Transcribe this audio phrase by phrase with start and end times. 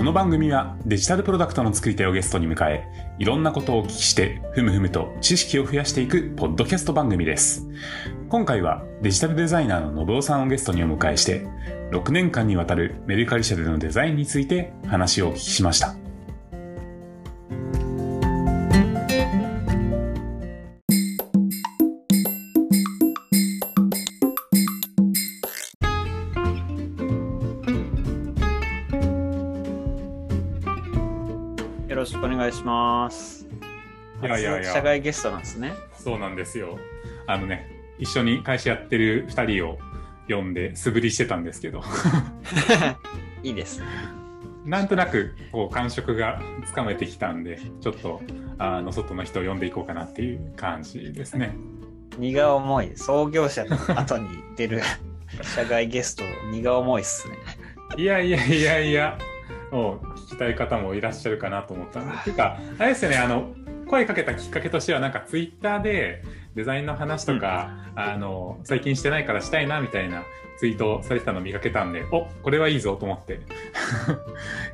[0.00, 7.68] この番組はデジタルプロダクトの作り手をゲストに迎え、いろんなことをお聞きして、ふむふむと知識を増やしていくポッドキャスト番組です。
[8.30, 11.46] 今回はデジタルデザイナーの信夫さんをゲストにお迎えして、
[11.90, 15.94] 6年間にわたるメルカリ社でのデザインについて話をお聞きしました。
[32.60, 33.46] します。
[34.22, 34.72] いやいやいや。
[34.72, 35.72] 社外ゲストなんですね。
[35.98, 36.78] そうなんですよ。
[37.26, 37.66] あのね、
[37.98, 39.78] 一緒に会社やってる2人を
[40.28, 41.82] 呼んで素振りしてたんですけど。
[43.42, 43.82] いいです。
[44.66, 48.20] なんとなくこう感触がつかめてきたんで、ちょっと
[48.58, 51.56] あの外の人を呼んでいこうかなっていう感じですね。
[52.18, 54.82] 荷が重い、創業者の後に出る
[55.54, 57.36] 社外ゲスト、荷が重いっすね。
[57.96, 59.18] いやいやいやいや、
[59.72, 62.16] を聞きたい方もいらっしゃるかなと思ったんで。
[62.24, 63.52] ていうか、あれですよね、あの、
[63.88, 66.22] 声かけたきっかけとしては、なんかツイッターで
[66.54, 70.24] デザインの話とか、うん、あの、最近してないからしたいなみたいな
[70.58, 73.40] ツイートされてたの見かけたんで、おこれはいいぞと思って。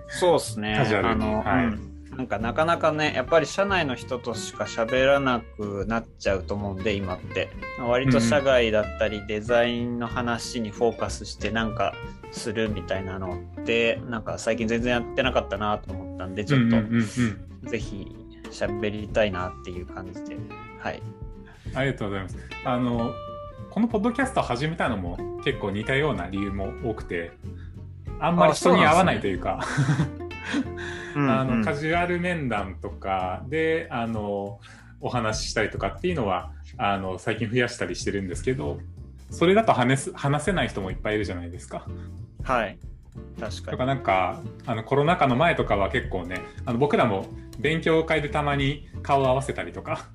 [0.08, 0.76] そうですね。
[0.76, 1.24] カジュアルに。
[1.24, 7.48] あの、はい、うんなんかなかなかねやっぱり社内の人としか喋らなくなっちゃうと思うんで今って。
[7.78, 11.92] 割と社外だったりデザインの話にフォーカスしてなんか
[12.32, 17.68] するみたいなのってなんか最近全然やってなかったなと思ったんでちょっと。
[17.68, 18.16] ぜひ
[18.50, 20.36] 喋りたいなっていう感じで。
[20.80, 21.02] はい。
[21.74, 22.36] ありがとうございます。
[22.64, 23.12] あの
[23.70, 27.32] このポッドキャスト始めたのも結構似たような理由も多くて
[28.18, 29.60] あんまり人に会わないというか
[31.16, 34.60] あのカジュアル面談とかであの
[35.00, 38.78] お話ししたりとかっていうのはあの最近増やしたりしてるんですけど
[39.30, 41.86] それだと話す話せない人もいっぱいいるじゃないですか。
[42.42, 42.78] はい
[43.40, 43.72] 確かに。
[43.72, 47.26] とかなんかあのコロナ禍の前とかは結構ねあの僕らも
[47.58, 50.08] 勉強会でたまに顔を合わせたりとか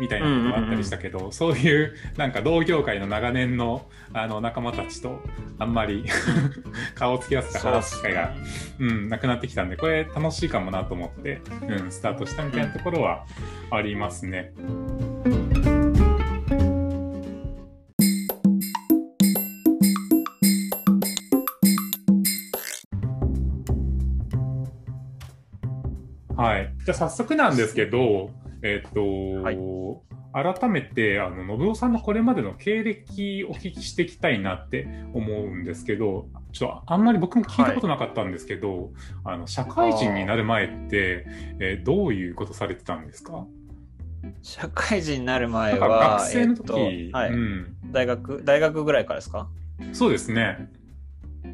[0.00, 5.20] みたいなことがあったりしたけど、そういうなんか同業界の長年のあの仲間たちと
[5.58, 6.04] あんまり
[6.94, 8.32] 顔をつき合わせて話す機会が
[8.78, 13.24] う、うん、なくなってきたんでこれ楽しいかもなと思って、うん、スタートしたみたいなところは
[13.70, 14.52] ありますね。
[26.36, 26.74] はい。
[26.84, 28.30] じゃあ早速なんですけど、
[28.64, 38.90] えっ、ー、と、はい、改めて、あの、信夫さんのこれまでの経歴お聞きしていきたいなって思うんですけど、ちょっとあんまり僕も聞いたことなかったんですけど、
[39.22, 41.26] はい、あの、社会人になる前って、
[41.60, 43.46] えー、どういうことされてたんですか？
[44.40, 45.88] 社会人になる前は、
[46.18, 49.50] 学生の時、えはい、うん、大学、大学ぐらいからですか？
[49.92, 50.70] そうですね。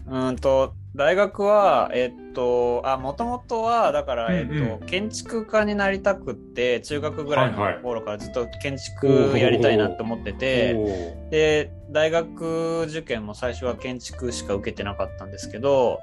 [0.07, 10.75] うんと、大学は、えっと、あ、もともとは、だから、えっと、建築家になりたくって、中学ぐらいの頃からずっと建築やりたいなって思ってて、
[11.31, 16.01] で、大学受験も最初は建築しか受けてなかったんですけど、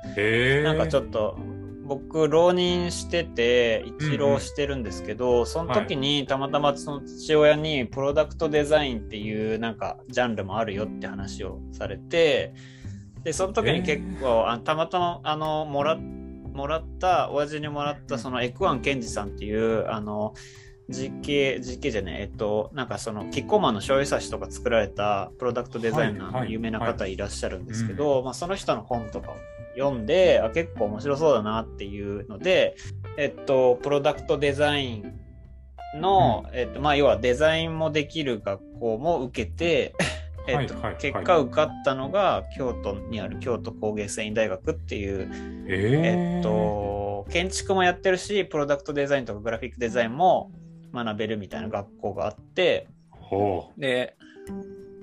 [0.64, 1.38] なんかちょっと、
[1.88, 12.54] 僕浪人してて一浪してるんですけど、その時にたまたまその父親にプロダクトデザインっていうなんかジャンルもあるよって話をされて
[13.28, 20.34] でその時に結構、あたまたまあのもらもらった親父にもらったそのエクワンケンジさんっていうあの
[20.88, 29.36] 実験実験じゃねえっとなんかそのキッコーマンの醤油差しとか作られたプロダクトデザイナーの有名な方いらっしゃるんですけど、まあ、その人の本とかを
[29.78, 32.78] 読んであ結構面白そうだなっていうので
[33.18, 35.20] えっとプロダクトデザイン
[36.00, 39.94] の、えっとまあ、要はデザインもできる学校も受けて
[40.48, 45.30] えっと、結果受かったのが京都にある京都工芸繊維大学っていう、
[45.68, 50.52] えー、えっと、建築もやってるしプロダクトデザインとかグラフィックデザインも
[50.94, 52.88] 学べるみたいな学校があって
[53.78, 54.16] で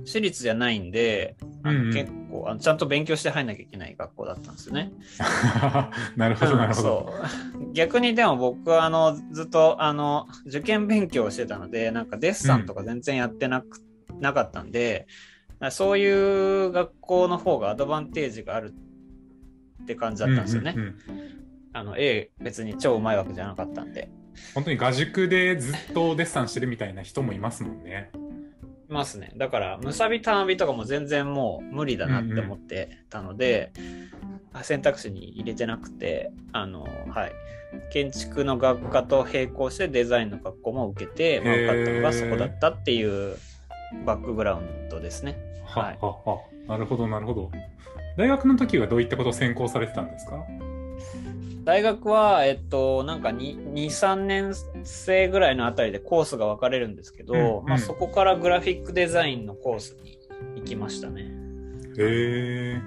[0.05, 4.93] 私立じゃないんであの、結構あのちゃんと勉強して入んなきゃいけない学校だったんですよね。
[6.17, 7.13] なるほどなるほど。
[7.73, 13.81] 逆にでも僕はあのずっとあの受験勉強してたのでなんかデッサンとか全然やってなく、
[14.11, 15.07] うん、なかったんで
[15.71, 18.75] そういう学校の方がアドバンテージがある
[19.83, 20.75] って感じだったんですよね。
[20.77, 20.97] うんうんうん、
[21.73, 24.11] あの絵別に超うまいわけじゃなかったんで。
[24.55, 28.11] 本当に画塾でずっとデッサンしてるみたいな人もいますもんね。
[28.89, 29.33] いますね。
[29.37, 33.85] だからむさびたなびとかも全然もう無理だなって思ってたので、うん
[34.59, 37.33] うん、選択肢に入れてなくてあのはい
[37.91, 43.37] 建築の学科と並行してデザインの学校も受けて、まあ、受かったのがそこだったっていう
[44.07, 45.37] バックグラウンドですね。
[45.65, 46.43] はい、はは。
[46.69, 47.51] なるほどなるほど。
[48.17, 50.45] 大学の時はどういったことを専攻されてたんですか？
[51.65, 54.53] 大学は、えっと、なんか2、2 3年
[54.83, 60.19] 生ぐらいのあたりでコースが分かれるんですけど、うんうん、まあ、そこからグラフィックデザインのコースに
[60.57, 61.23] 行きましたね。
[61.99, 62.83] へえ。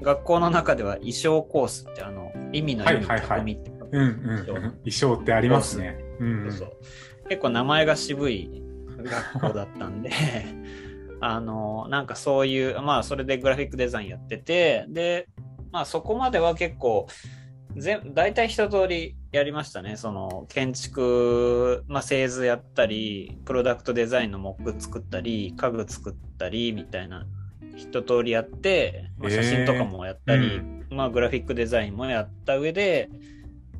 [0.00, 5.14] 学校の中では衣装コースってあの意味の意味匠って衣装。
[5.14, 5.98] ってありますね。
[6.20, 6.44] うん。
[6.44, 6.72] うん、そう。
[7.28, 8.62] 結構名前が渋い
[9.02, 10.10] 学校だったんで
[11.20, 15.28] あのなんかそういうまあそれでグラフィックデザインやっててで
[15.70, 17.06] まあそこまでは結構
[17.76, 19.96] 全大体一通りやりましたね。
[19.96, 27.26] その建築、まあ、製図やったり、プロダクトデザインのモック作ったり、家具作ったりみたいな
[27.76, 33.08] 一通りやって、まあ、写真とかもやったり、えーうん、まあ、グラフィックデザインもやった上で、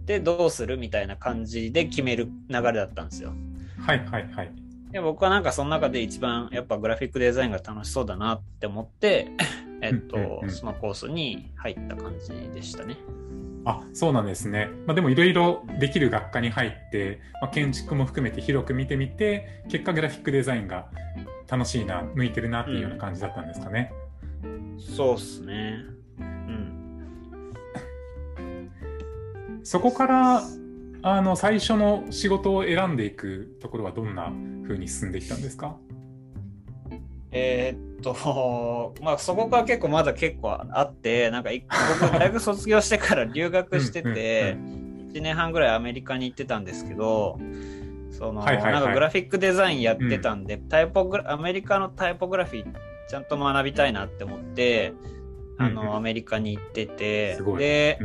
[0.04, 3.32] で、どうするみたいな感じで決める流れだったんですよ。
[3.80, 4.52] はいはいはい。
[4.92, 9.30] で僕はなんかその中で一番やっぱグラフィックデザインが楽しそうだなって思って、
[9.82, 12.96] えっと、そのコースに入った感じでしたね。
[13.64, 14.70] あそうなんですね。
[14.86, 20.88] まあ、でもいろいろできる学科に入って、まあ、建築も含めて広く見てみて結果グラフィックデザインが
[21.46, 23.92] 楽しいな向いてるなっていうような感じだったんですかね。
[24.42, 25.84] うん、そうっすね。
[26.18, 27.00] うん。
[29.62, 30.42] そこから
[31.02, 34.32] あの最初の仕事を選んでいくところはどんな
[34.64, 35.76] ふうに進んできたんですか？
[37.32, 41.50] えー、っと、 まあそこから結構まだ結構あって、なんか
[42.00, 44.56] 僕大学卒業してから留学してて、
[45.12, 47.38] 1年半ぐらいアメリカに行ってたんですけど、
[48.10, 52.72] その、なんかグラフィックデザインやってたんで、うん、タイポグラアメリカのタイポグラフィー
[53.08, 54.92] ちゃんと学びたいなって思って、
[55.58, 55.88] あの、うん。
[55.88, 57.98] うん、アメリカに行ってて、で、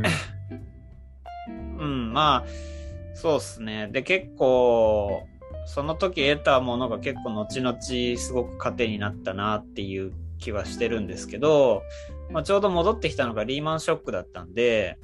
[1.36, 2.75] うん、うん、まあ、
[3.16, 3.88] そうっすね。
[3.90, 5.26] で、結構、
[5.64, 7.78] その時得たものが結構後々
[8.18, 11.82] すごく糧になったなっていう気はしてるんですけど、
[12.30, 14.98] まあ、ちょうど戻ってきたのがリーマンショックだったんで、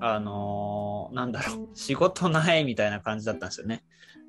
[0.00, 3.84] あのー、なんだろう、 仕事ないみたいな感じだったんですよね。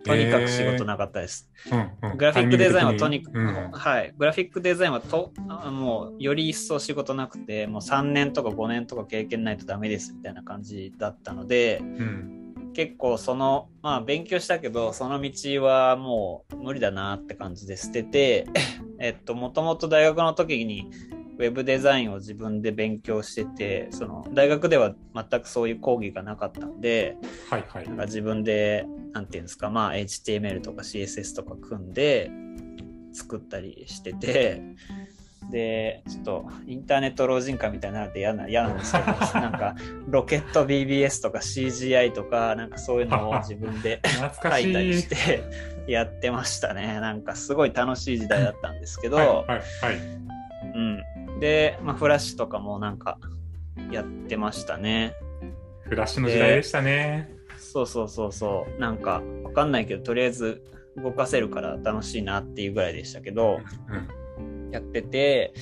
[0.06, 1.50] とにかく仕事なかったです。
[1.68, 5.32] えーうんうん、グラフィックデザインはとにかく、うん、はい、グラフィックデザインはと
[5.72, 12.43] もうより一層仕事なくて、もう3年とか5年とか経験ないとダメですみたいな感じだったので、うん
[12.74, 18.48] 結構そのまあ勉強したけどその道はもう無理だなって感じで捨てて
[19.00, 20.90] えっともともと大学の時に
[21.38, 27.18] ウェブデザインを自分で勉強しててその大学では全くそういう講義がなかったんで、
[27.50, 32.32] はいはい、なんか自分で何て言うんですかまあ HTML とか CSS とか組んで
[33.14, 34.62] 作ったりしてて
[35.54, 39.06] で、ちょっとインターネット老人化みたいになると嫌な嫌なんですけど、
[39.40, 39.76] なんか
[40.08, 44.02] ロケット BBS とか CGI とか、なんかそういうのを自分で
[44.42, 45.44] 書いたりして
[45.86, 47.00] やってましたね。
[47.00, 49.60] なんかすごい楽しい時代だったんですけど、はいはいはい、
[50.74, 50.80] う
[51.36, 51.40] ん。
[51.40, 53.20] で、まあ、フラッシュとかもなんか
[53.92, 55.14] やってましたね。
[55.84, 57.30] フラッシュの時代でしたね。
[57.60, 58.82] そうそうそうそう。
[58.82, 60.64] なんかわかんないけど、とりあえず
[60.98, 64.23] 動かせるから楽しいなっていうぐらいでしたけど、うん
[64.74, 65.54] やってて、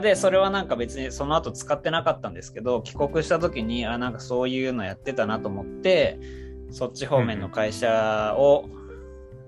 [0.00, 6.18] で、それはなんか別にその後使ってなかったんですけど、帰国した時に、あ、なんかそういうのやってたなと思って、
[6.70, 8.64] そっち方面の会社を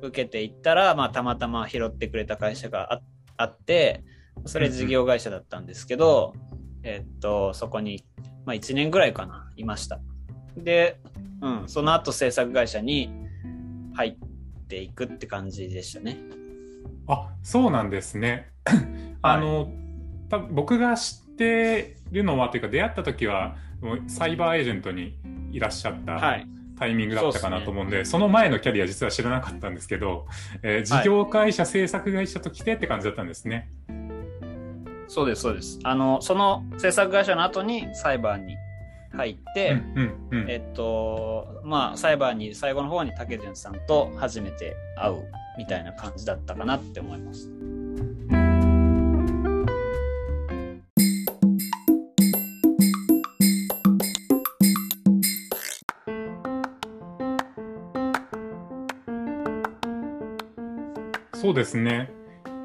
[0.03, 3.01] 受けていったら、まあたまたま拾ってくれた会社が
[3.39, 4.05] あって、
[4.45, 6.35] それ事業会社だったんですけど、
[6.83, 8.05] えっと、そこに、
[8.45, 10.00] まあ1年ぐらいかな、いました。
[10.59, 11.00] で、
[11.40, 13.11] うん、その後制作会社に
[13.95, 14.17] 入っ
[14.69, 16.19] ていくって感じでしたね。
[17.06, 18.50] あ、そうなんですね。
[19.23, 19.73] あの、
[20.28, 23.56] 多分僕が知ってるのはというか出会った時は
[24.06, 25.18] サイバーエージェントに
[25.52, 26.20] いらっしゃった
[26.78, 30.26] タイミングだったかなと思うんで、はいそでね、その前のキャリア実は知らなかったんですけど、
[30.62, 33.68] えー、事業会社、制作会社と来てって感じだったんですね。
[35.06, 35.78] そうですそうです。
[35.84, 38.56] あのその制作会社の後にサイバーに
[39.12, 47.50] 入って、うんうんうん、えっとまあサイバーに最後の方に竹潤さんと初めて会うみたいな感じだったかなって思います。
[61.44, 62.11] そうですね。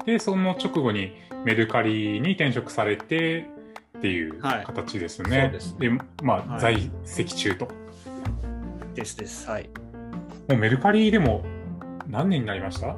[0.06, 1.12] で、その直後に
[1.44, 3.46] メルカリに転職されて
[3.98, 5.38] っていう形ですね。
[5.38, 7.68] はい、で、ね、まあ、はい、在籍中と。
[8.94, 9.46] ですです。
[9.48, 9.68] はい。
[10.48, 11.44] もうメルカリでも
[12.10, 12.96] 何年になりました？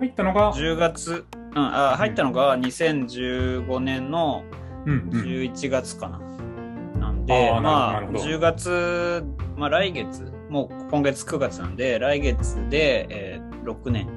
[0.00, 4.44] 入ったのが10月、うん、あ入ったのが2015年の
[4.86, 6.18] 11月かな。
[6.18, 9.24] うんうん、なんで、まあ、10月、
[9.56, 14.08] まあ来月、もう今月9月なんで、来月で、えー、6年。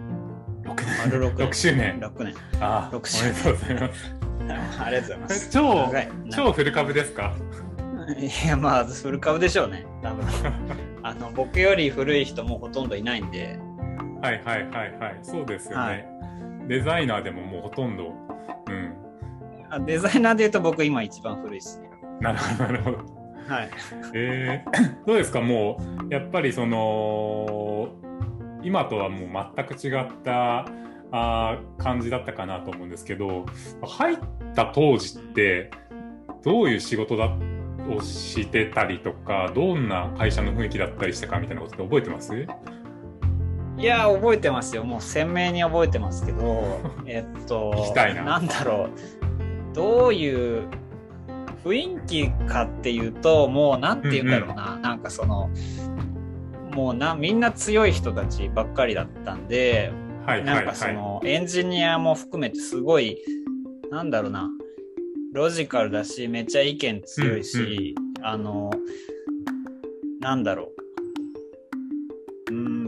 [0.64, 0.86] 6年。
[1.00, 2.00] 丸 6, 6周年。
[2.00, 2.36] 6年。
[2.60, 3.34] ああ、6周年。
[3.34, 4.16] おめでとうございます。
[4.84, 5.52] ありがとうございます。
[5.52, 5.92] 超、
[6.32, 7.34] 超フル株ですか？
[8.18, 9.86] いや、まあ、フル株でしょうね。
[10.02, 10.26] 多分
[11.04, 13.60] あの僕より古い人もほとんどいないんで。
[14.22, 15.20] はいはいはいはい。
[15.22, 15.86] そうですよね。
[15.86, 16.08] はい、
[16.68, 18.14] デザイナーでももうほとんど。
[18.68, 19.86] うん。
[19.86, 21.90] デザイナーで言うと僕今一番古いですね。
[22.22, 22.98] なるほど、なるほど。
[23.48, 23.70] はい。
[24.14, 25.42] えー、 どうですか？
[25.42, 27.90] もう、やっぱりその、
[28.64, 30.66] 今とはもう全く違った
[31.12, 33.46] あ感じだったかなと思うんですけど、
[33.82, 34.18] 入っ
[34.56, 35.70] た当時って、
[36.44, 37.30] どういう仕事だ
[37.90, 42.34] をしてたりとか、どんな会社の雰囲気だったりしたかみたいなことって覚えてます？
[43.78, 44.84] いや、覚えてますよ。
[44.84, 48.24] もう鮮明に覚えてますけど、 えっと、な。
[48.24, 48.90] なんだろ
[49.72, 49.76] う。
[49.76, 50.64] どういう
[51.64, 54.72] 雰囲気かっていうと、もうなんて言うんだろうな。
[54.72, 55.50] うんうん、なんかその、
[56.74, 59.92] もうな、みんな強い人たちばっかりだったんで、
[60.26, 63.18] はい、なんかその、エンジニアも含めてすごい、
[63.92, 64.50] なんだろうな。
[65.34, 68.72] ロジカルだし、めっちゃ意見強いし、うんうん、あの、
[70.20, 70.77] なんだろう。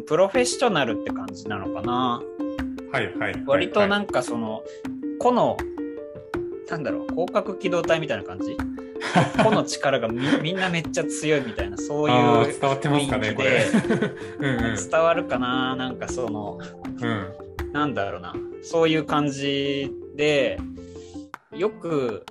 [0.10, 2.22] うん、プロフェッショナルって感じなのかな？
[2.92, 4.64] はいはい、はい、割となんかその、
[5.20, 5.58] 個の、
[6.70, 8.58] なんだろう、広角機動隊みたいな感じ？
[9.44, 13.66] 個の力がみみんなめっちゃ強いみたいな、そういう伝わってますかね、これ。
[14.40, 16.60] うん、伝わるかな、なんかその、
[17.02, 20.60] うん、なんだろうな、そういう感じで、
[21.56, 22.26] よく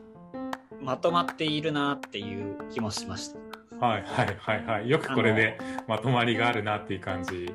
[0.80, 3.38] まとまっているなっていう気もしました。
[3.80, 4.88] はいはいはいはい。
[4.88, 7.52] よくこれでまとまりがあるなっていう感じ。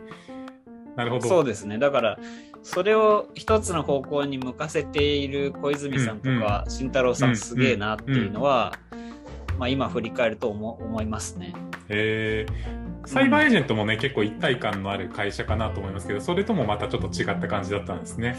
[0.96, 1.27] なるほど。
[1.27, 1.77] そうですね。
[1.77, 2.20] だから、
[2.62, 8.74] それを一つの方向に向かせている小泉さんとか慎太郎さんすげえなっていうのは、
[9.60, 11.53] まあ、今振り返ると思思いますね。
[11.89, 12.84] へえ。
[13.06, 18.36] サイバーエージェントもね、うん、結構一体感のある会社かなと思いますけど、それともまたちょっと違った感じだったんですね。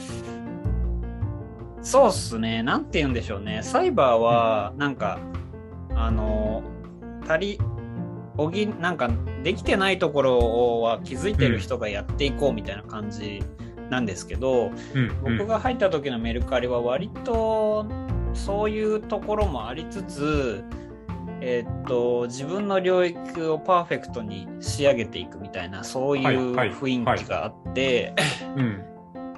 [1.83, 2.63] そうっすね。
[2.63, 3.61] なんて言うんでしょうね。
[3.63, 5.19] サイバーは、なんか、
[5.91, 6.63] うん、あの、
[7.29, 7.61] 足り、
[8.37, 9.11] おぎ、なんか、
[9.43, 13.43] できてないところは気づいてる人がやっていこうみたいな感じ
[13.91, 17.87] なんですけど、うん、僕が入った時のメルカリは割と、
[18.33, 20.65] そういうところもありつつ、
[21.41, 28.15] えー、っと、自分の領域をパーフェクトに仕上げていくみたいな、そういう雰囲気があって、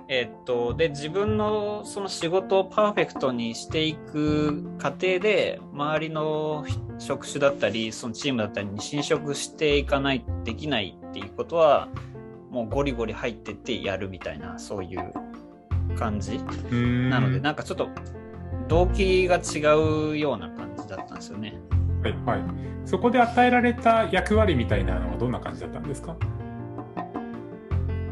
[0.09, 6.65] えっと、で、自分のその仕事をパーフェクトにしていく過程で、周りの
[6.99, 11.89] 職種だったり、そのチームだったりに侵食していかない、できないっていうことは、
[12.51, 15.13] もうゴリゴリ入ってってやるみたいな、そういう
[15.97, 16.39] 感じ。
[17.11, 17.89] なので、なんかちょっと
[18.69, 19.59] 動機が違
[20.13, 21.59] うような感じだったんですよね。
[22.03, 22.45] はいはい。
[22.85, 26.17] そこで与えられた役割みたいなのはどんな感じだったんですか？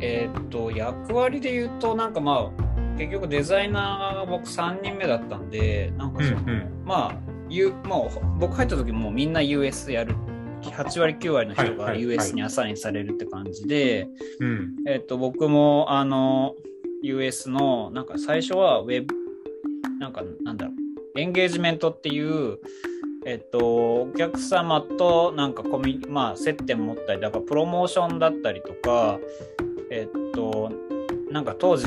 [0.04, 7.18] えー、っと、役割で言うと、なんかまあ、結局デザイナーが僕3人目だったんで、なんかその、うんうん、まあ、
[7.48, 10.14] U もう僕入った時もみんな US やる。
[10.62, 14.08] 8割9割の人が US にアサインされるって感じで、
[14.86, 16.54] えっと、僕もあの
[17.02, 19.14] US のなんか最初はウェブ
[19.98, 21.20] なんかなんだろう。
[21.20, 22.58] エンゲージメントっていう
[23.26, 29.18] えっと、お客様となんかコミ、まあ、接点持ったり、だからプロモーションだったりとか、
[29.90, 30.70] えっと、
[31.30, 31.86] なんか当時、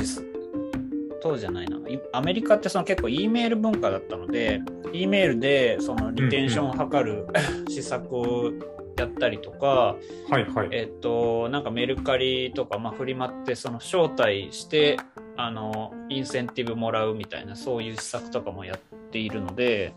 [1.20, 1.78] 当時じゃないな、
[2.12, 4.60] アメリカってその結構 E メール文化だったので、
[4.92, 7.26] E メールでそのリテンションを図る、
[7.68, 8.52] 施策を
[8.96, 9.96] やったりとか、
[10.28, 14.98] はいはい、えっと、なんかメルカリとか、まあ、フリマってその招待して、
[15.36, 18.78] あの、インセンティブもらうみたいな、そういう施策とかもやっ
[19.10, 19.92] ているので、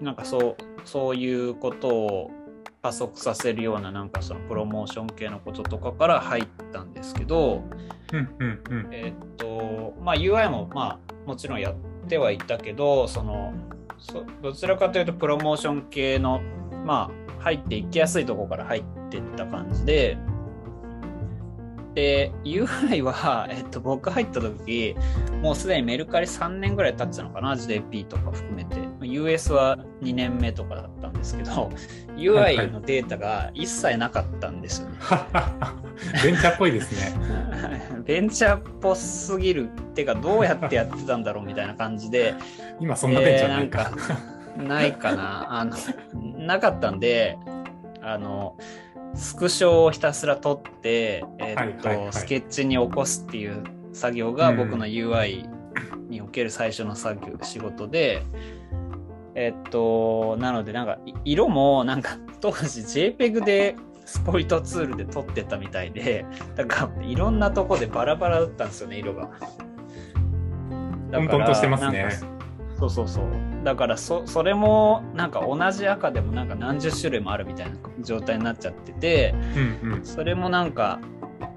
[0.00, 2.30] なんかそう、そういうことを
[2.82, 7.62] 加速させるようななんかそのプロモーション系のこととかから入ったんですけど、
[8.90, 11.74] えっとまあ UI もまあもちろんやっ
[12.08, 13.52] てはいたけどその
[14.42, 16.40] どちらかというとプロモーション系の
[16.86, 20.16] まあ入っていきやすいところから入っていった感じで
[22.00, 24.96] で、UI は、 えっと、僕入った時、
[25.42, 28.80] もうすでにメルカリ3年ぐらい経ってたのかな、JP とか含めて。
[29.02, 31.70] US は2年目とかだったんですけど、
[32.16, 34.96] UI のデータが一切なかったんですよね。
[36.24, 37.18] ベンチャーっぽいですね。
[38.06, 39.68] ベンチャーっぽすぎる。
[39.68, 42.34] っていうか、どうやってやってたんだろうみたいな感じで。
[42.80, 43.90] 今そんなベンチャーないか。
[44.56, 45.60] えー、ないかな。
[45.60, 45.76] あの、
[46.38, 47.36] なかったんで、
[48.00, 48.56] あの、
[49.14, 53.62] スクショをひたすら取って、えー、っと、はいはいはい、スケッチに起こすっていう
[53.92, 55.48] 作業が僕の UI
[56.08, 58.22] における最初の作業、仕事で、
[59.34, 66.24] えっと、なのでなんか色もなんか 当時 JPEG でスポイトツールで撮ってたみたいで、
[66.56, 69.28] だからいろんなとこでバラバラだったんですよね、色が。
[71.12, 72.08] 混沌としてますね。
[72.78, 73.49] そうそうそう。
[73.64, 79.34] だからそそれもなんか同じ赤でもなんか何十種類もあるみたいな状態になっちゃってて、
[79.82, 81.00] うんうん、それもなんか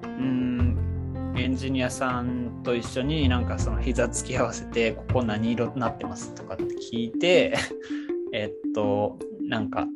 [0.02, 7.54] うんエンジニアさんと一緒になんかその膝つき合わせてここ何色になってますとかって聞いて
[8.32, 9.86] えっとなんか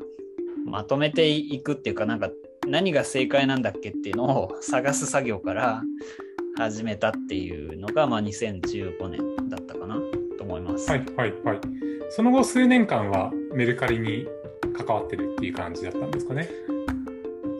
[0.64, 2.30] まとめていくっていうかなんか
[2.66, 5.82] 何が正解なんだっけっていうのを探す作業から
[6.56, 10.00] 始めたっていうのが、まあ、2015年だったかな
[10.78, 10.90] ます。
[10.90, 11.60] はいはいはい。
[12.10, 14.26] その後数年間はメルカリに
[14.76, 16.48] 関わってるっていう感じだったんですかね？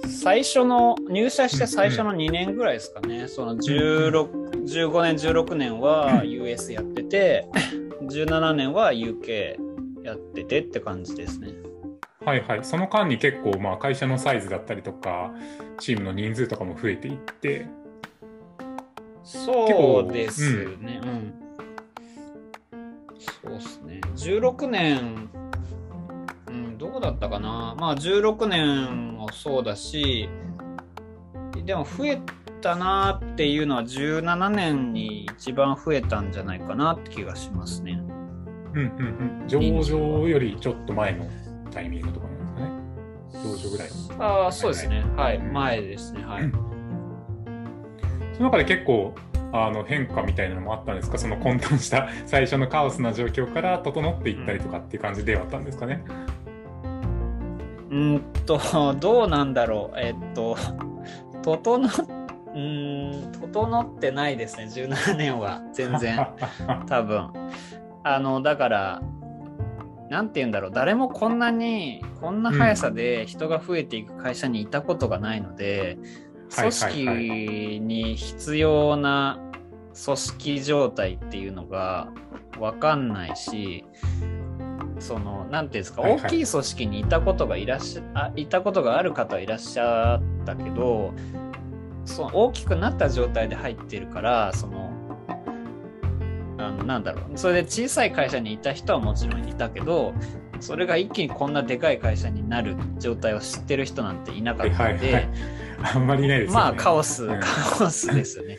[0.08, 7.46] 最初の入社して最初の2年ぐらいですかね、うん、その16 15年16年は US やってて
[8.02, 9.56] 17年は UK
[10.02, 11.52] やっててって感じですね。
[12.24, 15.32] はいはい、その間に結構まあ会社のサイズだったりとか
[15.78, 17.66] チームの人数とかも増えていって
[19.22, 21.34] そうですね、うん、うん、
[23.42, 25.30] そうですね16年
[26.78, 30.28] どうだったかなまあ16年もそうだし
[31.64, 32.20] でも増え
[32.60, 38.00] たなっていうのは17年に一番増えたんじゃないかなって気がしますね。
[38.74, 39.48] うんうんうん。
[39.48, 41.26] 上場よりちょっと前の
[41.70, 43.54] タイミングとかなんですかね。
[43.54, 43.88] 上場ぐらい。
[44.18, 45.04] ああ、そうですね。
[45.16, 45.38] はい。
[45.38, 46.24] 前ですね。
[46.24, 46.50] はい。
[48.34, 49.14] その中で結構
[49.52, 51.18] あの変化みたいなのもあったんですか？
[51.18, 56.04] その混沌した 最初のカオスな状況から整っていったりとかっていう感じではあったんですかね？
[57.90, 58.60] うんと、
[59.00, 59.98] どうなんだろう。
[59.98, 60.56] えっと、
[61.42, 61.88] 整
[62.54, 65.62] うん、整ってないですね、17年は。
[65.72, 66.26] 全然。
[66.86, 67.28] 多分。
[68.02, 69.02] あの、だから、
[70.10, 79.40] なんて言うんだろう、誰もこんなに、こんな速さで人が増えていく会社にいたことがないので、うん、組織に必要な
[80.04, 82.08] 組織状態っていうのが
[82.58, 83.84] 分かんないし、
[84.98, 91.12] その何ていうんですか、はいはい、大きい組織にいたことがいらっしゃあいたことがある方はいらっしゃったけど
[92.04, 94.90] その大きくなった状態で入ってるからその
[96.58, 97.38] あのなんだろう。
[97.38, 100.12] それで小さい会社にいた人はもちろんいたけど
[100.60, 105.28] それが一気にこんなでかい会社になる状態を知ってる人なんていなかったので、はいはいはい、
[105.94, 106.54] あんまりいないですね。
[106.54, 108.56] まあカオス、カオスですよね。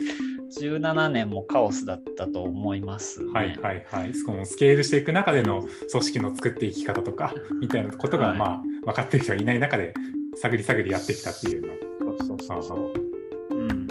[0.60, 4.14] 17年もカオスだったと思います、ね、はいはいはい。
[4.14, 9.94] そのスケールしていく中での組織の作っていき方とかみたいなことが、まあ分かってる人がいない中で
[10.36, 11.90] 探り探りやってきたっていうの。
[12.26, 13.09] そうそうそううん、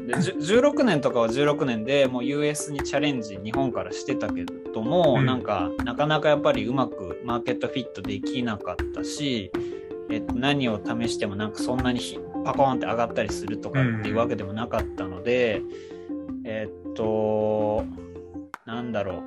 [0.10, 9.52] で16年とかは16年でもう US にチャレンジ日本からしてたけども、うん、なんかなかなかやっぱりうまくマーケットフィットできなかったし、
[10.10, 12.00] えっと、何を試してもなんかそんなに
[12.44, 16.00] パコーンって上がったりするとかっていうわけでもなかったので、うん
[16.52, 17.86] えー、っと、
[18.66, 19.24] なんだろう。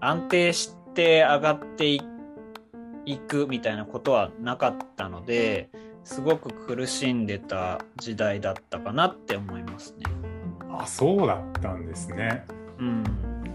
[0.00, 2.00] 安定して上がってい
[3.18, 5.68] くみたいなことはなかったので、
[6.04, 10.04] すごく苦しんでた時代だったかなって思いますね。
[10.70, 12.44] あ、そうだったんですね。
[12.78, 13.04] うん、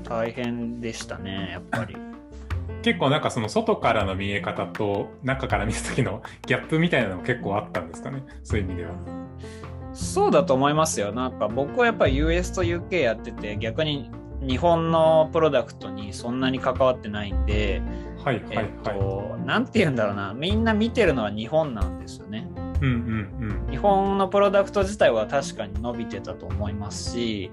[0.04, 1.98] 大変でしたね、やっぱり。
[2.84, 8.92] 結構なんかその外からの見え方と中から見た時の ギャップみたいなのも結構あったんですかねそういう意味では。
[9.94, 11.14] そうだと思いますよ。
[11.14, 14.12] なんか僕はやっぱり US と UK やってて逆に
[14.46, 17.82] 日本のプロダクトにそんなに関わってないんで、
[18.26, 18.66] はいはいはい。
[18.66, 22.50] えっと、なんて言うんだろうな、みんな見てるのは日本なんですよね。
[22.82, 23.72] うんうんうん。
[23.72, 27.52] 日本のプロダクト自体は確かに伸びてたと思いますし、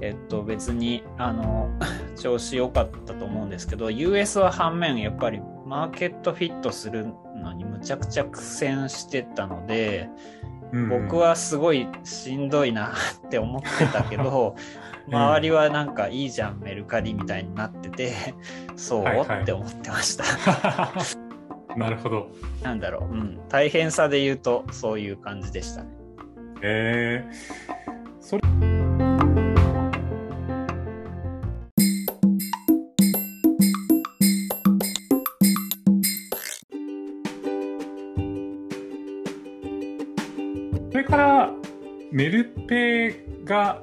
[0.00, 1.70] えっと別にあの
[2.20, 10.10] 調子良かったと思うんですけど、US は反面やっぱりマーケットフィットするのにむちゃくちゃ苦戦してたので、
[10.90, 12.88] 僕はすごいしんどいな
[13.26, 14.56] って思ってたけど、
[15.10, 18.12] 周りはなんかいいじゃん、メルカリみたいになってて、
[18.76, 20.24] そう、はいはい、って思ってました。
[21.76, 22.28] なるほど。
[22.62, 25.90] なんだろう、うん、大変さで言うとそういう感じでしたね。
[26.62, 28.42] えー、それ
[42.18, 43.80] メルペが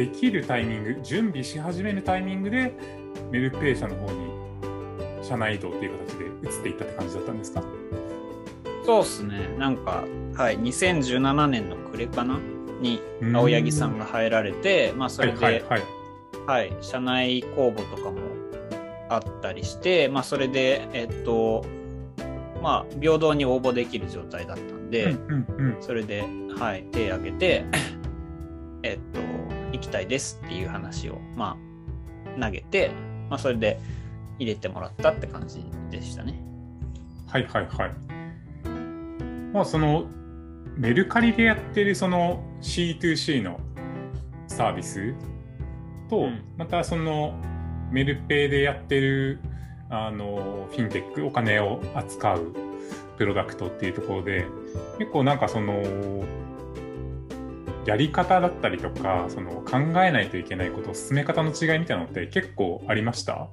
[0.00, 2.72] できるタイミング、準備し始めるタイミングで、
[3.30, 4.30] メルペイ社の方に
[5.22, 7.62] 社内移動っていう形で移っていったって感じだったんですか？
[8.86, 9.54] そうっすね。
[9.58, 12.38] なんか、はい、2017年の暮れかな？
[12.80, 13.02] に
[13.34, 15.82] 青柳さんが入られて、まあそれで、はい、はい
[16.46, 18.20] はい、社内公募とかも
[19.10, 21.62] あったりして、まあそれで、えっと、
[22.62, 26.24] まあ平等に応募できる状態だったんで、うんうんうん、それで
[26.56, 27.66] はい、手挙げて、
[28.82, 29.19] えっと、
[29.90, 31.56] たいですっていう話を、ま
[32.36, 32.92] あ、投げて、
[33.28, 33.80] まあ、それで
[34.38, 36.42] 入れてもらったって感じでしたね。
[37.28, 37.92] はいはいはい。
[39.52, 40.06] まあその
[40.76, 43.60] メルカリでやってるその C2C の
[44.46, 45.14] サービス
[46.08, 47.34] と、うん、またその
[47.90, 49.40] メルペイでやってる
[49.90, 52.54] あのフィンテックお金を扱う
[53.18, 54.46] プロダクトっていうところで
[54.98, 55.82] 結構なんかその
[57.90, 63.48] やり方だったりとかその考えないといけないこと進め方の違いみたいなのって結構ありました？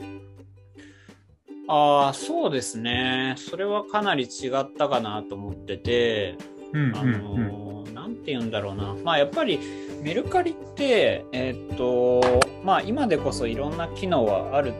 [1.67, 3.33] ああそうですね。
[3.35, 6.37] それはかなり違ったかなと思ってて、
[6.71, 8.95] うんあのなんて言うんだろうな。
[9.03, 9.59] まあやっぱり
[10.03, 12.21] メルカリってえー、っと
[12.63, 14.71] まあ今でこそいろんな機能はある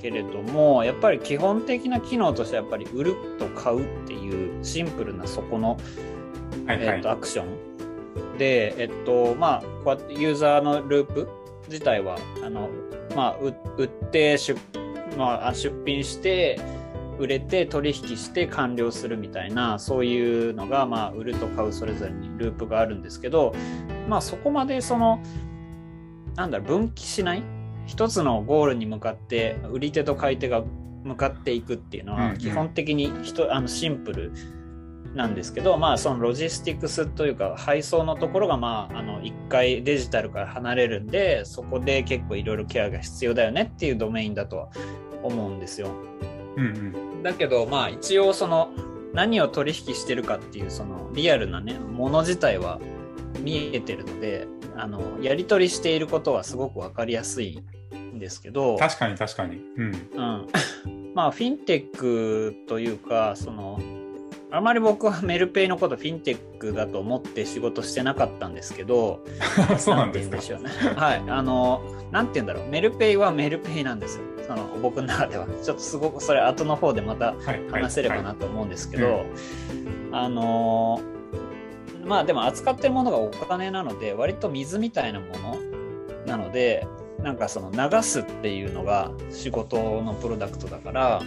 [0.00, 5.76] けれどもやっぱり基本的な機能としてはやっぱり売ると買うっていうシンプルなそこの、
[6.66, 7.71] はいはい、えー、とアクション
[8.42, 11.28] でえっとまあこうやってユーザーのループ
[11.68, 12.70] 自体はあの、
[13.14, 14.56] まあ、売って出,、
[15.16, 16.58] まあ、出品して
[17.20, 23.54] 売れて取引して完了するみたいなそういうのが、まあ、売ると買うそれぞれにループがあるんですけど、
[24.08, 25.22] まあ、そこまでその
[26.34, 27.44] なんだろう分岐しない
[27.86, 30.64] 一つのゴールに向かって売り手と買い手が
[31.04, 33.12] 向かっていくっていうのは基本的に
[33.50, 34.32] あのシンプル
[35.14, 44.68] なんですけど、まあそのロジスティクスというか配送のところがまああの一回デジタルから離れるんでそこで結構いろいろケアが必要だよねっていうドメインだとは
[45.22, 45.88] 思うんですよ。
[46.56, 46.68] うんう
[47.18, 48.70] ん、だけどまあ一応その
[49.12, 52.80] 何を取引してるかっていうそのリアルなねもの自体は
[53.40, 54.46] 見えてるので
[54.76, 57.62] あのやり取りしていることはすごく分かりやすい
[57.94, 58.76] んですけど。
[58.78, 63.78] 確かに確かに、うん、うん、 まあフィンテックというかその
[64.52, 69.24] あまり僕はメルペイのことフィンテックだと思って仕事してなかったんですけど
[69.78, 70.36] そうなんですか。
[70.36, 70.68] でしょうね。
[70.94, 71.22] はい。
[71.26, 72.68] あのなんて言うんだろう。
[72.68, 74.24] メルペイはメルペイなんですよ。
[74.46, 75.46] その僕の中では。
[75.64, 77.34] ちょっとすごくそれ後の方でまた
[77.70, 79.24] 話せればなと思うんですけど、
[80.12, 81.00] あの
[82.04, 85.56] まあでも扱ってるものがお金なので割と水みたいなもの
[86.26, 86.86] なので
[87.22, 91.22] なんかその流すっていうのが仕事のプロダクトだから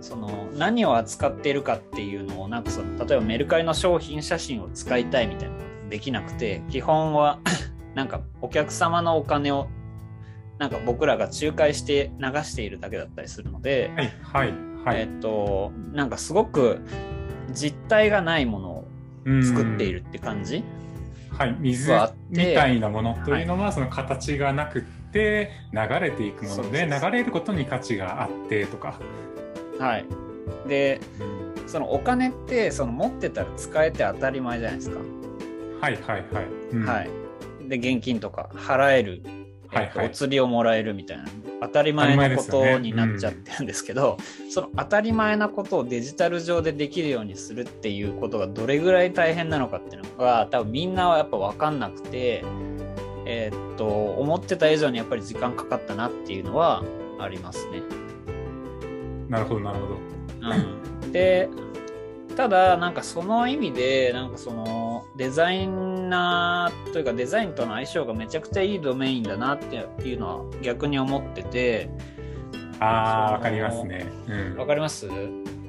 [0.00, 5.56] その何を扱っているかっていうのをなんかその例えばメルカリの商品写真を使いたいみたいな
[5.88, 7.38] できなくて基本は
[7.94, 9.68] なんかお客様のお金を
[10.58, 16.80] なんか僕らが仲介して流しているだけだったりするので、はいはいはい、えっとなんかすごく
[17.52, 18.88] 実体がないものを
[19.44, 20.64] 作っているって感じ、
[21.30, 21.92] はい、水
[22.30, 28.98] みたいなものというのはその形がなくて流れていくもので流れることに価値があってとか。
[29.78, 30.04] はい
[30.66, 31.00] で、
[31.66, 34.98] そのお金ってその持ってたら使えて当たり前じゃないですか。
[35.80, 36.46] はいはいはい。
[36.72, 37.10] うん、はい、
[37.68, 39.22] で現金とか払える
[39.68, 41.24] はいはい、お釣りをもらえるみたいな
[41.60, 52.44] 当たり前なことになっちゃってるんですけど、ねうん、その当たり前なことをデジタル上でできるようにするっていうことがどれぐらい大変なのかっていうのが多分みんなはやっぱ分かんなくて、
[53.30, 56.82] えー、っと思ってた以上にやっぱり時間かかったなっていうのは
[57.20, 57.82] ありますね。
[59.28, 59.94] なるほどなるほど。
[61.04, 61.50] うん、で
[62.34, 69.76] ただなんかその意味でなんかそのデザイナーというかデザインとの相性がめちゃくちゃいいドメインだなって
[70.08, 71.90] いうのは逆に思ってて。
[72.80, 74.06] あわかりますね。
[74.56, 75.08] わ、うん、かります？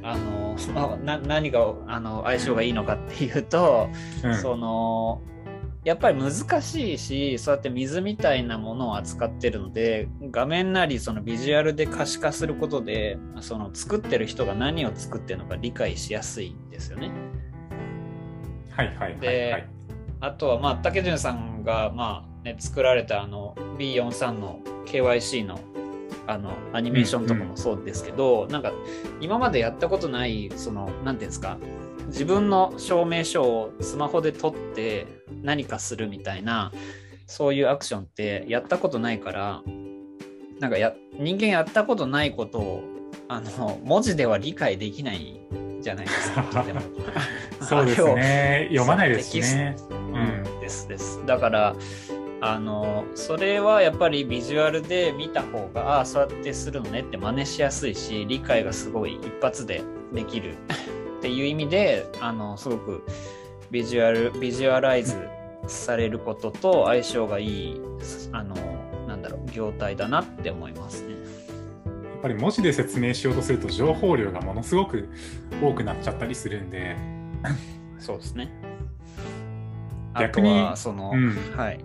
[0.04, 3.90] あの、 まあ、な何があの相性がいいのかっていうと、
[4.24, 5.22] うん、その
[5.90, 17.10] やっぱり難しいしそうやって水みたいなものを扱ってるので画面なりそのビジュアルで可視化することでその作ってる人が何を作ってるのか理解しやすいんですよね。
[18.70, 19.68] はいはいはい、はい、で
[20.20, 25.60] あとはまあ竹潤さんがまあ、ね、作られたあの B43 の KYC の
[26.28, 28.72] あのアニメーションとかもそうですけど、うんうん、なんか
[29.22, 31.58] 今までやったことないその何ていうんですか
[32.10, 35.08] 自分の証明書をスマホで撮って
[35.42, 36.72] 何かするみたいな
[37.26, 39.62] そういうアクションってやったことないから
[40.60, 42.84] なんかや人間やったことないことを
[43.28, 45.40] あの文字では理解できない
[45.82, 46.46] じゃないですか
[47.62, 48.68] そうですね。
[48.70, 49.76] 読まないですね。
[49.90, 49.94] う
[50.58, 51.24] ん、ですです。
[51.26, 51.76] だから
[52.42, 60.56] あのそれはやっぱりビジュアルで見た方がああそうやってするのねって真似しやすいし理解がすごい一発でできる
[61.20, 63.04] っていう意味であのすごく
[63.70, 65.18] ビジュアルビジュアライズ
[65.68, 67.82] されることと相性がいい
[68.32, 68.56] あの
[69.06, 71.14] なんだろう業態だなって思いますね。
[71.14, 71.18] や
[72.20, 75.10] っぱり文字で説明しようとすると情報量がものすごく
[75.62, 76.96] 多くなっちゃったりするんで。
[78.00, 78.50] そうですね。
[80.18, 81.80] 逆にその、うん、はい。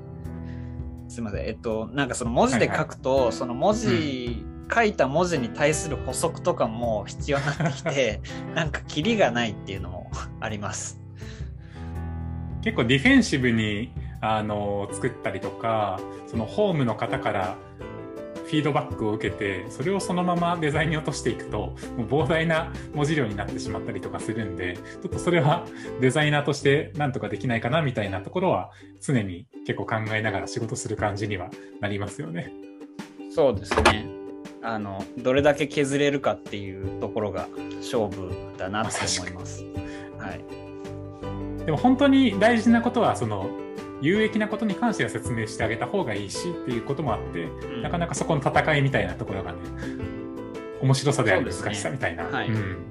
[1.09, 1.47] すみません。
[1.47, 8.21] えっとなんかその文字で書くと、はいはい、その文字書いた文字に対する補足とかも必要になってきて
[8.55, 11.01] なんかキリがないっていうのも あります
[12.63, 17.57] 結構ディフェンシブにあの作ったりとかそのホームの方から
[18.47, 25.67] フィードバックを受けてそれをそのままデザインに落としていくともう膨大な文字量になってしまったりとかするんでちょっとそれは
[26.01, 31.51] デザイナーとしてなんとかできないかなみたいなところは常に結構考えながら仕事する感じには
[31.81, 32.53] なりますよね。
[33.31, 34.24] そうですね
[34.65, 39.63] あのどれだけ削れるかっていうところが勝負だなと思います。
[40.19, 43.51] はい、でも本当に大事なことはその
[44.01, 49.59] 有益なことに関しては説明してあげた方がいいしっていうこともあって、うん、なかなかそこの戦いみたいなところがね
[50.81, 52.25] 面白さであり難しさみたいな。
[52.25, 52.33] ね。
[52.33, 52.49] はい。
[52.49, 52.89] うん、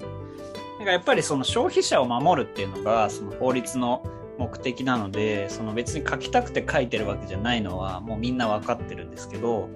[0.78, 4.06] なんかやっぱりその消費者を守るっていうのがその法律の
[4.38, 9.70] 目的なのでその別に書きたくて書いてるわけじゃないのはもうみんな分かってるんですけど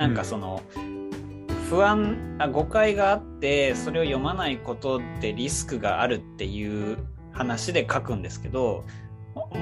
[0.00, 0.62] なんかその、
[1.70, 6.98] 不安あ誤解があってそれを読まないことでリスクがあるっていう
[7.30, 8.84] 話で書くんですけど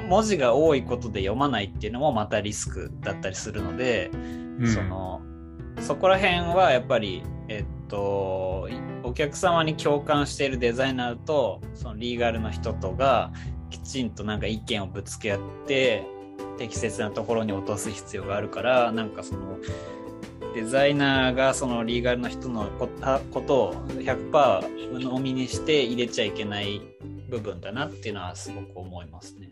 [0.08, 4.10] 文字が多いことで読まないっていうのもまたリスクだったりするので、
[4.58, 5.20] うん、その
[5.80, 8.68] そこら辺はやっぱり、えっと、
[9.02, 13.32] お客様に共感しているデザイナーとそのリーガルの人とが
[13.68, 16.06] きちんとなんか意見をぶつけ合って
[16.56, 19.58] 適切なところに落とす必要があるからなんかその
[20.54, 26.80] デザイナーがそのリーガルの人のことを100%鵜呑みにして入れちゃいけない
[27.28, 29.50] 部分だなっていうのはすごく思いますね。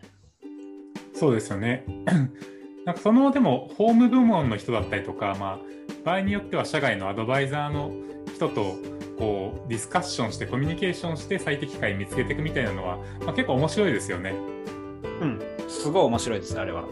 [1.15, 1.85] そうですよね。
[2.85, 5.59] なんかそのでもホーム部門の人だったりとか、まあ、
[6.05, 7.93] 場合によっては社外のアドバイザーの
[8.35, 8.77] 人と
[9.19, 14.35] こうディスカッションしてコミュニケーションして最適解見つけていくみたいなのは、まあ、結構面白いですよね。
[15.21, 16.85] うん、すごい面白いですあれは。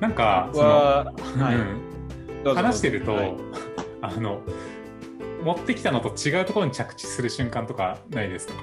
[0.00, 1.12] なんかその、は
[1.52, 1.97] い
[2.44, 3.34] 話してると、はい、
[4.02, 4.40] あの
[5.42, 8.54] 持ってきたのと違うところに着地する瞬間とかないですか？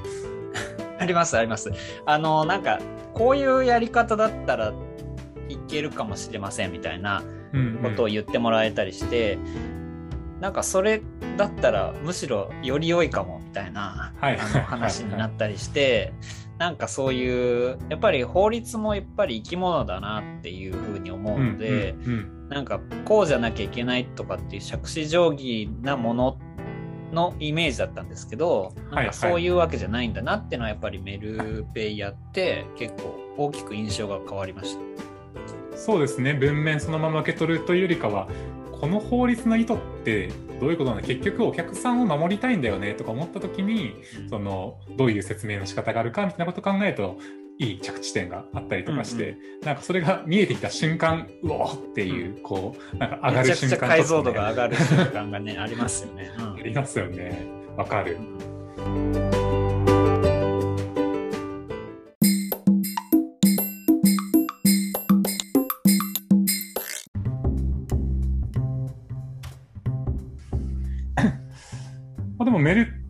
[1.00, 1.72] ありますあります。
[2.06, 2.80] あのなんか
[3.14, 4.74] こういうやり方だったら
[5.50, 7.24] いけるかもしれませんみたいな
[7.84, 11.02] ことを言ってもらえたりして、うんうん、なんかそれ
[11.38, 16.14] だったらむしろより良いかもみたいな、はい、あの話になったりして。
[16.58, 22.16] なんかそういうやっぱり法律もやっぱり生き物だなっていうふうに思うので、うんうんう
[22.48, 26.40] ん、なんかこうじゃなきゃいけないとかっていう杓子定規なもの
[27.12, 35.78] のイメージだったんですけど、なんかそういうわけじゃないんだなっていうのはやっぱりメルペイやって結構大きく印象が変わりました。
[35.78, 36.34] そうですね。
[36.34, 38.28] 文面そのまま受け取るというよりかは
[38.80, 43.96] この法律の意図ってどういうことなの結局お客さんを守りたいんだよねとか思った時に、
[44.30, 47.18] そのどういう説明の仕方があるかみたいなことを考えると
[47.58, 57.48] いい着地点があったりとかして、うんうん、なんかそれが見えてきた瞬間うおっていう、こうなんか上がる瞬間、ね、解像度が上がる瞬間がねありますよね、うん、ありますよね。
[57.78, 58.18] わかる、
[58.76, 59.35] で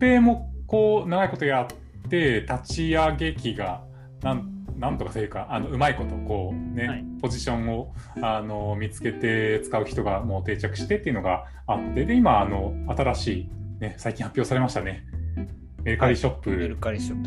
[0.00, 1.66] メルペイもこう長いことやっ
[2.08, 3.82] て立ち上げ機が
[4.22, 13.48] なんなんとかというかあのうまいことこうね、はい、ポジションをあの見つけて使う人がもう定着してっていうのがあってで今あの新しい、
[13.80, 15.04] ね、最近発表されましたね。
[15.82, 17.24] メルカリショップ、はい、メルカリショッ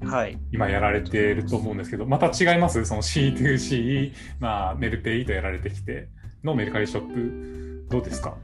[0.00, 0.38] プはい。
[0.52, 2.84] 今やられてると思うんですけどまた違います？
[2.84, 6.08] その C2C、まあ、メルペイとやられてきて
[6.44, 7.86] のメルカリショップ。
[7.88, 8.36] どうですか？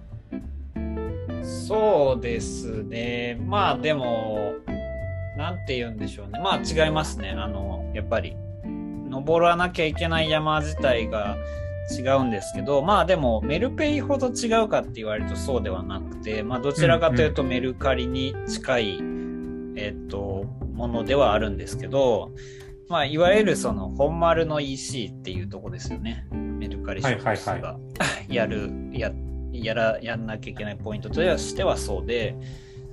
[1.47, 4.55] そうですねまあでも
[5.37, 6.41] なんて言うんでしょうね。
[6.41, 7.31] まあ違いますね。
[7.31, 11.37] あの、やっぱり、登らなきゃいけない山自体が
[11.97, 22.33] 違うんですけど、まあでも、メルペイほど違うかって言われるとそうではなくて、まあどちらかというとメルカリに近い、うんうん、えっと、ものではあるんですけど、
[22.89, 26.27] まあいわゆるその本丸の EC っていうとこですよね。
[26.33, 27.77] メルカリショップスが
[28.29, 29.13] やる、や、
[29.65, 32.37] やら、やんなきゃいけないポイントとしてはそうで、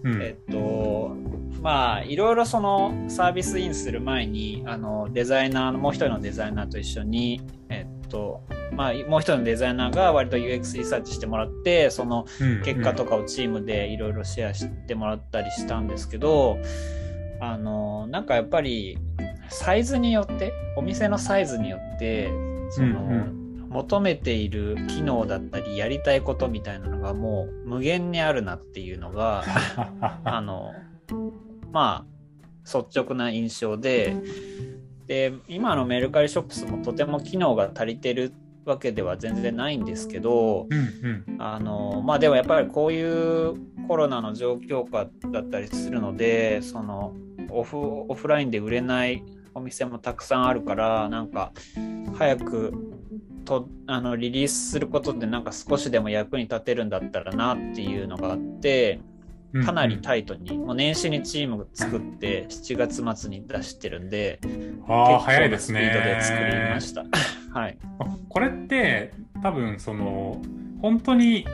[0.03, 1.15] うん、えっと、
[1.61, 12.25] まあいろいろそのサービスインする前にあのデザイナーのもう一人のデザイナーと一緒にえっとまあもう一人のデザイナーが割と UX リサーチしてもらってその
[12.65, 16.57] 結果とかをチームでいろいろシェアしてもらったりしたんですけど
[17.39, 18.97] あのなんかやっぱり
[19.49, 22.27] サイズによってお店のサイズによって
[22.71, 23.42] その、うんうん
[23.73, 29.43] 求めている機能だったりやりたいことみたいなのがもう無限にあるなっていうのが
[30.23, 30.73] あの
[31.71, 32.13] まあ
[32.63, 34.15] 率直な印象で
[35.07, 38.31] で今のメルカリショップスもとても機能が足りてる
[38.63, 43.55] わけでは全然ないんですけど、うんうん、あのまあでもやっぱりこういう
[43.87, 47.13] コロナの状況下だったりするのでその
[47.49, 49.23] オフオフラインで売れない
[49.55, 51.51] お店もたくさんあるからなんか
[52.17, 52.73] 早く
[53.45, 58.99] とあのリリースすることでなんか少しでも役に立てるんだったらなっていうのがあって
[59.65, 64.39] かなりタイトに、もう年始にチーム作って7月末に出してるんで
[64.87, 65.91] あ早いですね。
[65.91, 67.05] スピードで作りました。
[67.59, 67.77] はい。
[68.29, 69.13] これって
[69.43, 70.41] 多分その
[70.81, 71.45] 本当に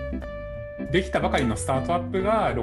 [0.94, 2.56] できたばかりのスタートアップが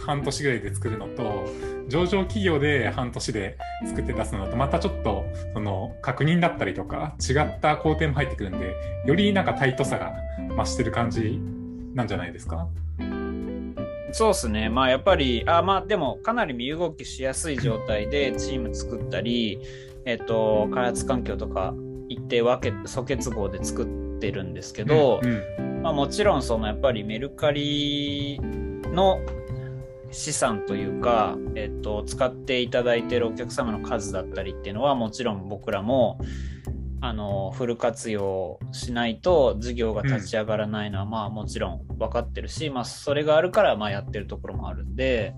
[0.00, 1.44] 半年ぐらいで作るのと
[1.92, 8.74] 上場企業で半年で作って出すのだとまたちょっとその確認だったりとか違った工程も入ってくるんで
[9.04, 10.14] よりなんかタイトさが
[10.56, 11.38] 増してる感じ
[11.92, 12.66] なんじゃないですか？
[14.12, 14.70] そうですね。
[14.70, 19.58] まあやっぱり、あまあでもかなり身動きしやすい状態でチーム作ったり、
[20.06, 21.74] えっと、開発環境とか
[22.08, 28.38] 一定分け、素結合で作ってるんですけど、うんうん、まあもちろんそのやっぱりメルカリ
[28.92, 29.20] の
[30.12, 36.18] 資産というか、えっと、使っていただいてるお客様の数だったりっていうのはもちろん僕らも、
[37.04, 45.34] あのフル活用しないと事業が立ち上がらないのは、まあもちろん分かってるし、まあ、それがあるからまあやってるところもあるんで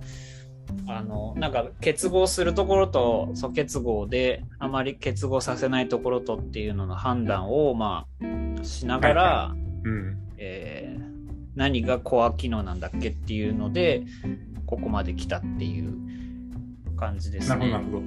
[0.87, 8.07] あのなんか結合するところと素結合であまり結合させないところとっていうのの判断をま
[8.61, 9.55] あしながら、
[10.37, 10.99] え
[11.55, 14.05] 何がコア機能なんだっけっていうので
[14.77, 15.95] ここまで来たっていう
[16.97, 17.71] 感じですね。
[17.71, 18.03] なるほど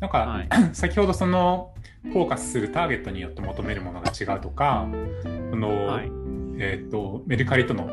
[0.00, 4.86] なんか、はい、 先ほどそのフォーカスするターゲットによって求めるものが違うとか、
[5.22, 6.10] その、はい、
[6.58, 7.88] えっ、ー、と、メルカリとの、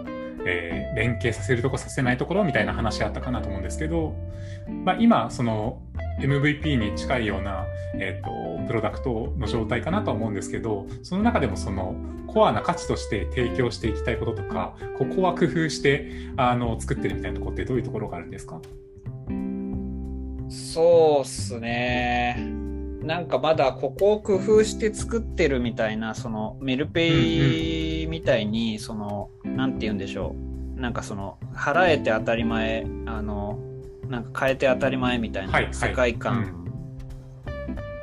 [0.46, 4.16] えー、連携させるとこさせないところみたいな話あったかなと思うんですけど、
[4.84, 5.82] まあ、今、その
[6.20, 11.96] MVP に近いような、えーと、プロダクトの状態かなとは思うんですけど、その中でもその
[12.28, 18.62] コアな価値として提供していきたいこととか、ここは工夫してあの作ってるみたいなところってどういうところがあるんですか？
[20.50, 22.38] そうっすね。
[23.04, 30.36] なんかまだここを工夫して作ってるみたいなそのメルペイみたいにその何て言うんでしょ
[30.78, 30.80] う。
[30.80, 33.60] なんかその払えて当たり前あの
[34.12, 36.66] なんか変えて当たり前みたいな世界観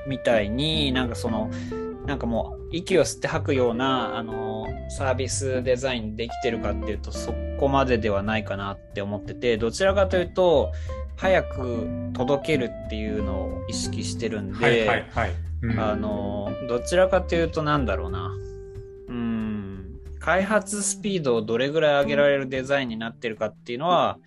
[0.08, 1.50] みたいになんかその
[2.06, 10.72] なんかもう息を吸って吐くようなあのサービスデザインできてるかっていうとそこまでではないかなって思っててどちらかというと
[11.16, 15.04] 早く届けるっていうのを意識してるんで、
[15.76, 18.32] あのどちらかというとなんだろうな。
[19.08, 19.98] うん。
[20.20, 24.18] 開発スピードをどれぐらい上げられるデザインになってるかっていうのは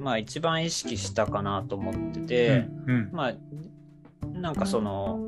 [0.00, 3.34] まあ一番意識したかなと思ってて、うんうん、まあ
[4.38, 5.20] なんかその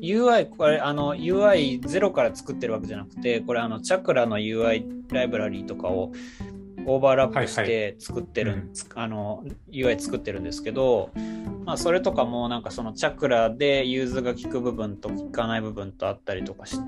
[0.00, 6.12] UI これあの UI ゼロから作ってるわけじゃなくてこれあのチャクラの UI ライブラリーとかを
[6.86, 11.10] オーバーラップして作ってる、はいはい、あの UI 作ってるんですけど、
[11.64, 16.78] まあ、それとかもなんかそのチャクラで融通が効く部分と効かない部分とあったりとかす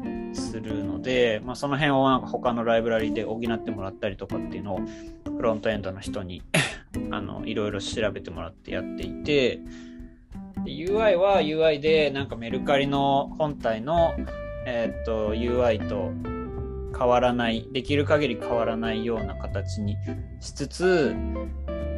[0.61, 4.81] るので、まあ、その辺をなんか他のライブラリで補ってもらったりとかっていうのを
[5.25, 6.43] フロントエンドの人に
[7.11, 9.61] あのいろいろ調べてもらってやっていて
[10.65, 14.15] UI は UI でなんかメルカリの本体の、
[14.67, 16.13] えー、っと UI と
[16.99, 19.97] 変わらないできる限り変わらないような形に
[20.41, 21.15] しつつ、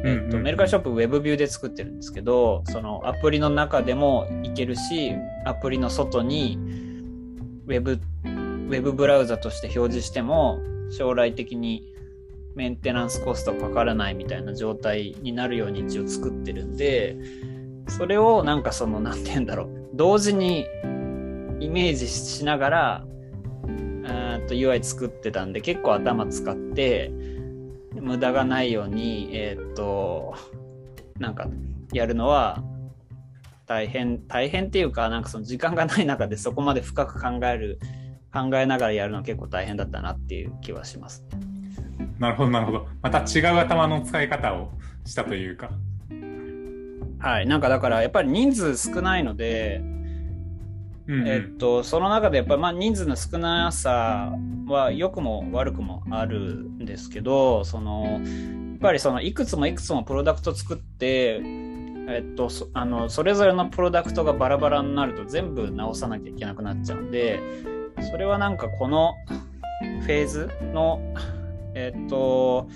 [0.03, 5.13] えっと、メルカリショップウェブビューで作ってるんですけどそのアプリの中でもいけるし
[5.45, 6.57] アプリの外に
[7.65, 10.59] ウェブウェブブラウザとして表示しても
[10.91, 11.83] 将来的に
[12.59, 17.17] メンテナンスコストかからないみたいな状態になるように一応作ってるんで
[17.87, 20.67] それをなんかその何て言うんだろう同時に
[21.61, 23.05] イメージしながら
[24.49, 27.11] と UI 作ってたんで結構頭使って
[27.93, 30.35] 無駄がないようにえー、っと
[31.17, 31.47] なんか
[31.93, 32.61] やるのは
[33.67, 37.79] 大変大変っていうかなんかその時間がない中でそこまで深く考える
[38.33, 41.23] 考えながらやるのは結構大変だったなっていう気はします。
[42.19, 42.87] なるほどなるほど。
[43.01, 44.71] また違う頭の使い方を
[45.05, 45.71] したというか。
[47.19, 47.47] はい。
[47.47, 49.81] なんかだからやっぱり人数少ないので
[51.09, 54.31] うんうん、えっと、その中でやっぱりまあ人数の少なさ
[54.67, 61.41] は良くも悪くもあるんですけどそのやっぱりそのいくつもいくつもプロダクト作って
[62.11, 67.39] えっと、そあのそれぞれのプロダクトがバラバラになると全部直さなきゃいけなくなっちゃうんで
[68.09, 69.13] それはなんかこの
[70.01, 70.99] フェーズの
[71.75, 72.67] えっと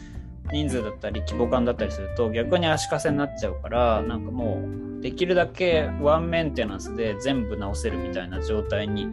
[0.52, 4.62] 人数だったり規模感だったりすると逆に足かせになっちゃうからなんかも
[5.00, 9.08] うできるだけワンメンテナンスで全部直せるみたいな状態に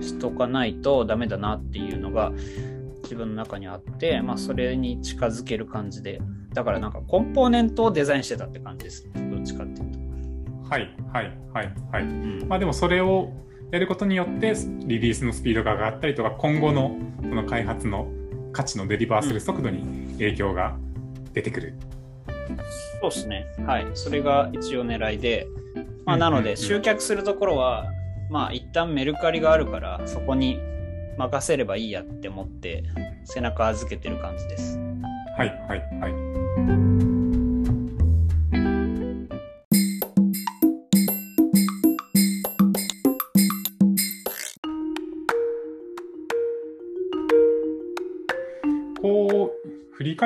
[0.00, 2.32] しとかないとダメだなっていうのが
[3.02, 6.20] 自分の中にあって、まあ、それに近づける感じで
[6.52, 10.04] だからなんかコンポーネントをデザインしてたって感じですどっちかっていうと。
[10.70, 12.02] はいはいはいはい。
[12.02, 13.32] うん、まあでもそれを
[13.70, 14.54] やることによって
[14.86, 18.08] リリースのスピードが上がったりとか今後のその開発の
[18.54, 20.78] 価値のデリバーする速度に影響が
[21.34, 21.74] 出てくる。
[23.00, 23.46] そうですね。
[23.66, 23.86] はい。
[23.94, 25.46] それが一応狙いで、
[26.06, 27.90] まあ、なので集客するところは、
[28.30, 30.58] まあ一旦メルカリがあるからそこに
[31.18, 32.82] 任せればいいやって思って
[33.24, 34.78] 背中預けてる感じです。
[35.36, 37.13] はいはいはい。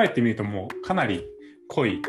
[0.09, 1.23] 返ってみるともうかなり
[1.67, 2.01] 濃い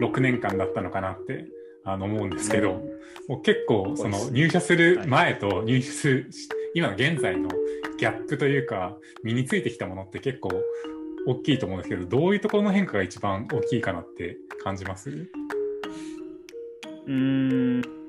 [0.00, 1.46] 6年間だったのかなって
[1.84, 2.82] あの思うんですけど、
[3.28, 6.30] もう結構その入社する前と入社する
[6.74, 7.48] 今の現在の
[7.98, 10.50] ギャップというか身についてきたものって結構
[11.26, 15.28] 大きいと思うんですけどどういうところの変化が一番大きいかなって感じます？
[17.06, 18.03] うん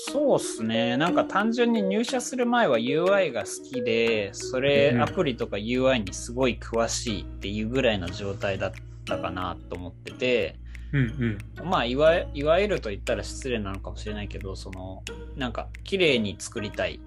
[0.00, 0.96] そうっすね。
[0.96, 8.72] なんか単純に入社する前は UI が好きでそれアプリとか UI にすごい詳しいっていうぐらいの状態だっ
[9.04, 10.56] たかなと思ってて、
[10.92, 15.02] うんうん、まあいわいわゆると言ったら失礼なのかもしれないけどその
[15.36, 17.00] なんか綺麗に作りたい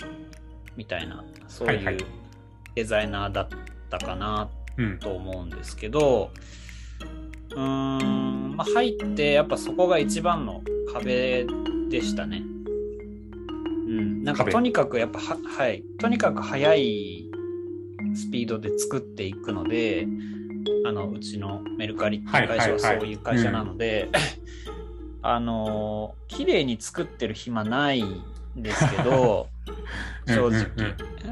[0.75, 1.97] みたいなそういう
[2.75, 3.47] デザイナーだっ
[3.89, 4.49] たかな
[4.99, 6.31] と思うんですけど、
[7.55, 10.61] うん、んまあ、入ってやっぱそこが一番の
[10.91, 11.45] 壁
[11.89, 12.50] でしたね。
[14.21, 17.25] うん、なんかとにかくやっぱは、はい、とにかく速い
[18.15, 20.07] スピードで作っていくので、
[20.85, 24.09] あのうちのメルカリっていう会社はそういう会社なので、
[25.21, 28.23] あの綺麗に作ってる暇ないん
[28.55, 29.47] ですけど
[30.27, 30.67] 正直。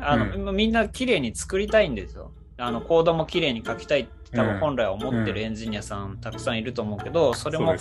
[0.01, 2.31] あの、みんな綺麗に作りたいんですよ。
[2.57, 7.75] あのコードも綺麗に書きたいって多分本来は思ってるエンジニアさんたくさんいると思うけどそれも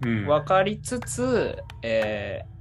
[0.00, 2.57] 分かりつつ、えー、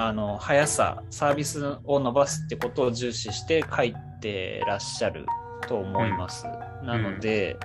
[0.00, 5.26] あの速さサービスを伸ばすってことを重視して書いてらっしゃる
[5.66, 6.46] と思います。
[6.82, 7.56] うん、なので、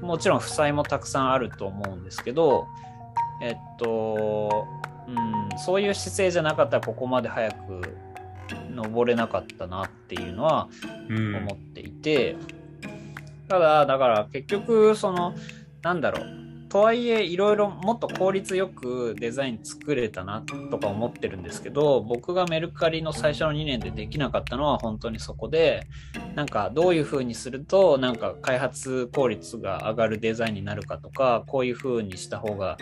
[0.00, 2.66] うん、もちろん負債もたくさんあると思うんですけど、
[3.42, 4.66] えっと、
[5.06, 7.82] うん、そういう姿勢じゃなかったらここまで早く
[8.70, 10.70] 登れなかったなっていうのは
[11.10, 12.40] 思っていて、うん、
[13.46, 15.34] ただだから結局その
[15.82, 16.39] なんだろう
[16.70, 25.88] とはいえいろいろもっと効率よくデザイン作れたなとか思ってるんですけど僕がメルカリの最初の2年でできなかったのは本当にそこで
[26.36, 32.78] なんかどういうふうにするとなんか開発効率が上がるデザインになるかとかこういうふうにした方が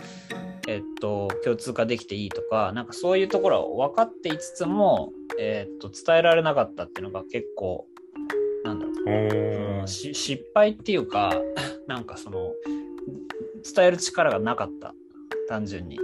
[0.68, 7.86] えっと共通化できていいとかなんかそういうところは分かっていつつもえっと伝えられなかったっていうのが結構
[8.64, 11.32] なんだろう失敗っていうか
[11.88, 12.52] なんかその
[13.74, 14.94] 伝える力がなかった
[15.48, 15.98] 単純に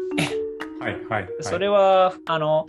[0.81, 2.67] はいはい、はい、それはあの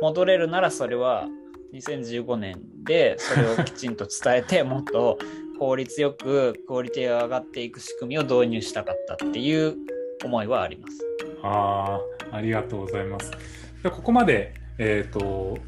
[0.00, 1.28] 戻れるならそれは
[1.74, 5.18] 2015年でそれをきちんと伝えて もっと
[5.58, 9.76] 効率よくクオリティが上がっていく仕組みを導入したかったっていう
[10.24, 11.00] 思いはあります。
[11.42, 12.00] あ
[12.32, 13.30] ありがとうございます。
[13.82, 15.58] でここまで、えっ、ー、と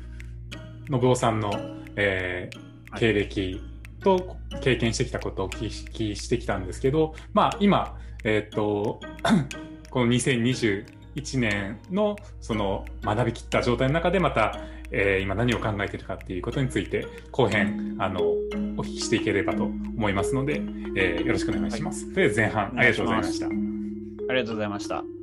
[0.88, 1.50] 信夫さんの、
[1.96, 3.60] えー、経歴
[4.02, 9.00] と経験してきたことをお聞きしてきたんですけど、まあ今えっ、ー、と、
[9.88, 14.58] この2021年のその学びきった状態の中でまた、
[14.90, 20.60] えー、今何を考えているかっていうことについて後編あのお聞きしていければと思いますので、
[20.96, 22.04] えー、よろしくお願いします。
[22.06, 23.46] はい、とりあえず前半ありがとうございました。
[23.46, 23.50] あ
[24.32, 25.15] りがとうございました。